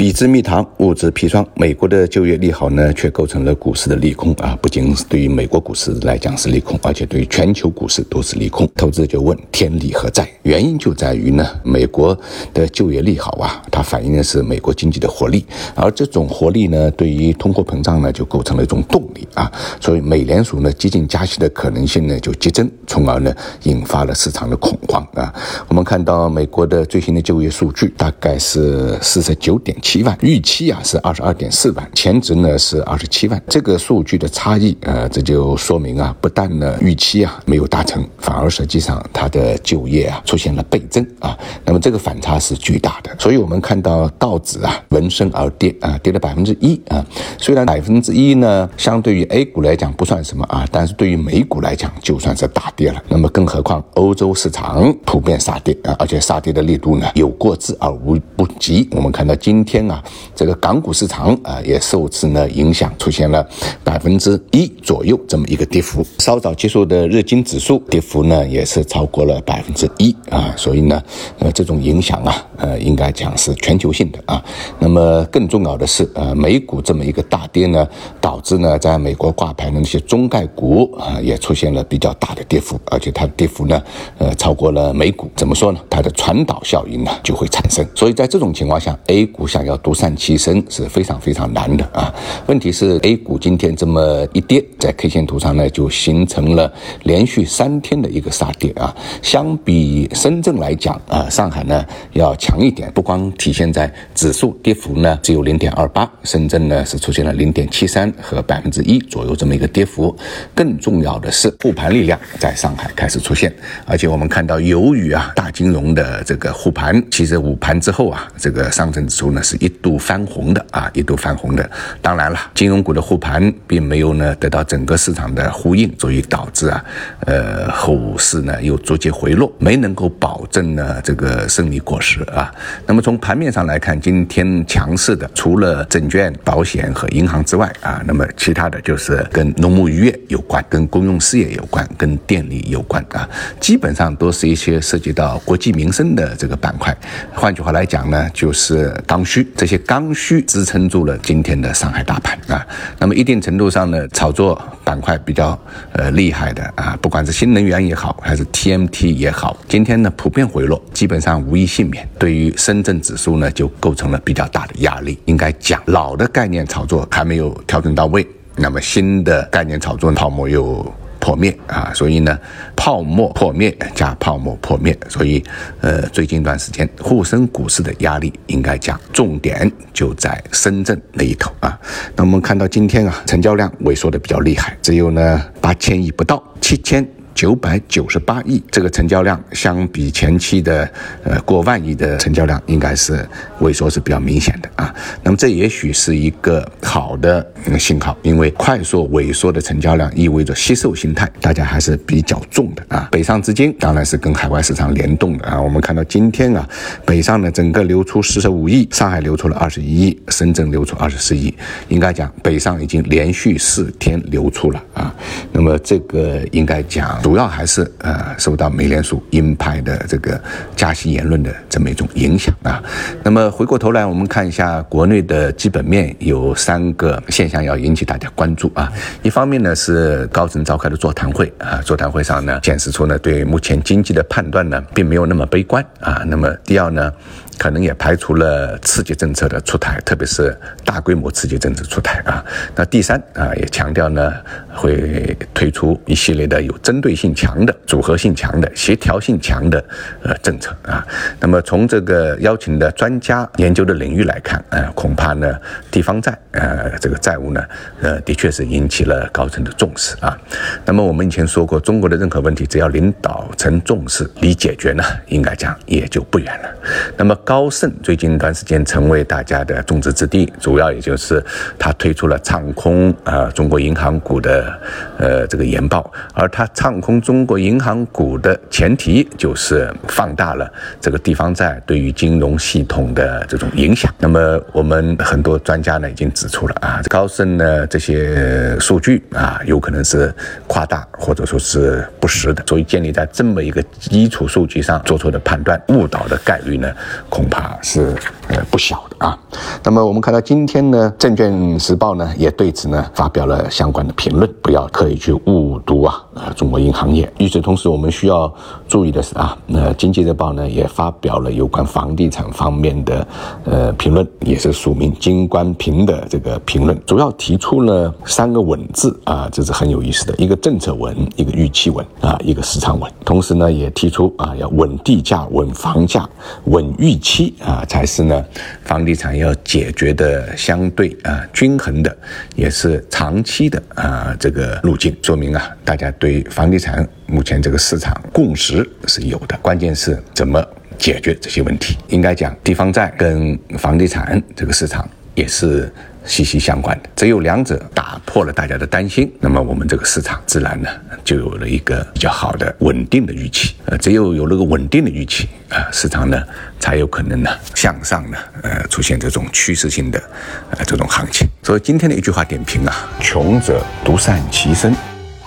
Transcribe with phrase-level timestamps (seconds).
[0.00, 1.46] 比之蜜糖，物之砒霜。
[1.54, 4.58] 美国的就业利好呢，却构成了股市的利空啊！
[4.62, 8.66] 不仅是对于美国股市来讲是利空，而且对于全球股市都是利空。
[8.76, 10.26] 投资者就问：天理何在？
[10.44, 12.18] 原因就在于呢，美国
[12.54, 15.44] 的就业利好啊，它反映的是美国经济的活力，
[15.74, 19.52] 而这种活力呢，对于通货膨胀呢，就构成了一种动力啊。
[19.82, 23.30] 所以美联储呢，激进加息的可能性呢就激增，从而呢，
[23.64, 25.30] 引发了市场的恐慌啊。
[25.68, 29.89] 我们看到美国的最新的就业数据，大概是四十九点七。
[29.90, 47.04] 七万预期啊是二十二点四万，前值呢是二十七万，这个数据的差异，呃，这就说明啊，不但呢预期啊没有达成，反而实际上它的就业啊出现了倍增啊，那么这个反差是巨大的，所以我们看到道指啊闻声而跌啊，跌了百分之一啊，
[47.36, 59.79] 虽然百分之一呢相对于 A 股来讲不算什么啊，但是对于美股来讲就算是大跌了，那么更何况欧洲市场普遍杀跌啊，而且杀跌的力度呢有过之而无不及，我们看到今天。
[59.88, 60.02] 啊，
[60.34, 63.46] 这个港股市场啊，也受此呢影响，出现了
[63.84, 66.04] 百分之一左右这么一个跌幅。
[66.18, 70.52] 稍早结束的日经指数跌幅呢，也是超过了百分之一啊。
[70.56, 71.02] 所以呢，
[71.38, 74.42] 呃，这种影响啊，呃，应该讲是全球性的啊。
[74.78, 77.86] 那么更重要的是，呃，美股这么一个大跌呢，
[78.20, 83.82] 导致呢，在美国挂牌的那些中概股啊，也出现了比较大的跌幅，而且它的跌幅呢，
[84.18, 85.30] 呃，超过了美股。
[85.36, 85.80] 怎么说呢？
[85.88, 87.86] 它的传导效应呢就会产生。
[87.94, 92.12] 所以在这种情况下，A 股想要要独善其身是非常非常难的啊！
[92.46, 96.70] 问题是 A 股今天这么一跌，在 K 线图上呢，就形成了
[97.04, 98.94] 连续三天的一个杀跌啊。
[99.22, 110.14] 相比深圳来讲啊，上海呢要强一点，不光体现在指数跌幅呢只有零点二八，深圳呢是出现了零点七三和百分之一左右这么一个跌幅。
[110.52, 113.54] 更重要的是护盘力量在上海开始出现，
[113.86, 119.59] 而且我们看到，由于啊大金融的这个护盘，其实午盘之后啊，这个上证指数呢是。
[119.60, 121.70] 一度翻红的啊，一度翻红的。
[122.02, 126.84] 当然了，金融股的护盘并没有呢得到整个市场的呼应，所以导致啊，
[127.26, 132.52] 呃，后市呢又逐渐回落，没能够保证呢这个胜利果实啊。
[132.86, 143.28] 那么从盘面上来看，今天强势的除了证券、保险和银行之外啊，那么其他的就是跟农牧渔业有关、跟公用事业有关、跟电力有关啊，
[143.60, 146.96] 基本上都是一些涉及到国计民生的这个板块。
[147.34, 149.46] 换句话来讲呢，就是刚需。
[149.56, 152.66] 这些刚需支撑住了今天的上海大盘啊，
[152.98, 155.58] 那么一定程度上呢，炒作板块比较
[155.92, 162.08] 呃厉害的啊，不管是新能源也好，还是 TMT 也好，今天呢普遍回落，基本上无一幸免。
[162.18, 165.18] 对于深圳指数呢，就构成了比较大的压力。
[165.26, 170.92] 应该讲，老的概念炒作还没有调整到位，那么新的概念炒作泡沫又。
[171.20, 172.36] 破灭啊，所以呢，
[172.74, 175.42] 泡沫破灭加泡沫破灭，所以
[175.80, 181.78] 呃，最近一段时间沪深股市的压力应该讲重点就在深圳那一头啊。
[182.16, 187.06] 那我们看到今天啊，成交量萎缩的比较厉害，只有呢八千亿不到，七千。
[187.40, 190.86] 九百九十八亿，这个成交量相比前期的
[191.24, 193.26] 呃过万亿的成交量，应该是
[193.62, 194.94] 萎缩是比较明显的啊。
[195.22, 203.08] 那么这也许是一个好的信号，因为快速萎缩的成交量意味着吸售心态，大家还是比较重的啊。
[203.10, 205.58] 北上资金当然是跟海外市场联动的啊。
[205.58, 206.68] 我们看到今天啊，
[207.06, 211.54] 北上呢整个流出四十五亿，上海流出了二十一亿，深圳流出二十四亿，
[211.88, 215.14] 应该讲北上已经连续四天流出了啊。
[215.52, 217.18] 那么这个应该讲。
[217.30, 220.42] 主要还是呃受到美联储鹰派的这个
[220.74, 222.82] 加息言论的这么一种影响啊。
[223.22, 228.92] 那么回过头来，我们看一下国内的基本面有三个现象要引起大家关注啊。
[229.22, 236.24] 一方面呢是高层召开的座谈会啊，座谈会上呢显示出呢对目前经济的判断呢并没有那么悲观啊。
[236.26, 237.12] 那么第二呢。
[237.60, 242.42] 可能也排除了刺激政策的出台，特别是大规模刺激政策出台啊。
[242.74, 244.32] 那第三啊，也强调呢，
[244.72, 249.84] 会推出一系列的有针对性强的、组合性强的、协调性强的
[250.22, 251.06] 呃政策啊。
[251.40, 255.58] 那么从这个邀请的专家研究的领域来看，呃，恐怕呢，
[255.90, 257.64] 地方债呃这个债务呢，
[258.00, 260.38] 呃，的确是引起了高层的重视啊。
[260.84, 266.68] 那么我们以前说过，中国的任何问题，只要领导层重视，离解决呢，应该讲也就不远了。
[267.16, 267.36] 那么。
[267.42, 271.42] 高盛最近一段时间成为大家的众矢之的，主要也就是
[271.78, 274.78] 他推出了唱空啊中国银行股的
[275.18, 280.70] 呃这个研报，而他唱看空中国银行股的前提就是放大了
[281.00, 284.12] 这个地方债对于金融系统的这种影响。
[284.18, 290.32] 那么我们很多专家呢已经指出了啊，高盛呢这些数据啊有可能是
[290.66, 296.92] 夸大或者说是不实的，所以建立在这么一个基础数据上做出的判断误导的概率呢
[297.30, 298.14] 恐怕是
[298.48, 299.38] 呃不小的啊。
[299.82, 307.30] 那么我们看到今天呢，《证券时报》呢也对此呢发表了相关的评论，不要刻意去误读啊呃中国银行业。
[307.38, 308.52] 与此同时，我们需要
[308.88, 313.26] 注意的是啊，那《经济日报》呢也发表了有关房地产方面的
[313.64, 323.10] 呃评论，也是署名金冠平的这个评论，主要提出了三个稳字啊，这是很有意思的，一个政策稳，一个预期稳啊，一个市场稳。
[323.24, 326.28] 同时呢，也提出啊要稳地价、稳房价、
[326.64, 328.44] 稳预期啊，才是呢
[328.84, 332.16] 房地产要解决的相对啊均衡的，
[332.56, 335.14] 也是长期的啊这个路径。
[335.22, 340.60] 说明啊，大家对房地产目前这个市场共识是有的，关键是怎么
[340.98, 341.96] 解决这些问题。
[342.08, 345.92] 应该讲，地方债跟房地产这个市场也是
[346.24, 347.08] 息息相关的。
[347.14, 350.88] 只有两者打破了大家的担心，那么我们这个市场自然呢
[351.24, 353.74] 就有了一个比较好的稳定的预期。
[353.86, 356.42] 呃，只有有了个稳定的预期啊，市场呢
[356.78, 360.22] 才有可能呢向上呢呃出现这种趋势性的
[360.70, 361.48] 呃这种行情。
[361.62, 364.94] 所以今天的一句话点评啊，穷者独善其身。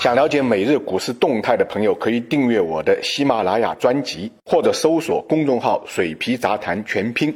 [0.00, 7.34] 想了解每日股市动态的朋友，可以订阅我的喜马拉雅专辑，或者搜索公众号“水皮杂谈全拼”。